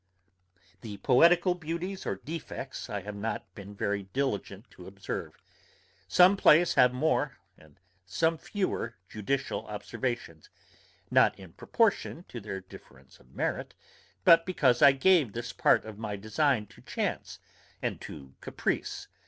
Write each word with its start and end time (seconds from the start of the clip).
The 0.81 0.97
poetical 0.97 1.53
beauties 1.53 2.07
or 2.07 2.15
defects 2.15 2.89
I 2.89 3.01
have 3.01 3.13
not 3.15 3.53
been 3.53 3.75
very 3.75 4.01
diligent 4.01 4.67
to 4.71 4.87
observe. 4.87 5.37
Some 6.07 6.35
plays 6.35 6.73
have 6.73 6.91
more, 6.91 7.37
and 7.55 7.79
some 8.03 8.39
fewer 8.39 8.95
judicial 9.07 9.67
observations, 9.67 10.49
not 11.11 11.37
in 11.37 11.53
proportion 11.53 12.23
to 12.29 12.39
their 12.39 12.61
difference 12.61 13.19
of 13.19 13.35
merit, 13.35 13.75
but 14.23 14.43
because 14.43 14.81
I 14.81 14.91
gave 14.93 15.33
this 15.33 15.53
part 15.53 15.85
of 15.85 15.99
my 15.99 16.15
design 16.15 16.65
to 16.65 16.81
chance 16.81 17.37
and 17.79 18.01
to 18.01 18.33
caprice. 18.41 19.07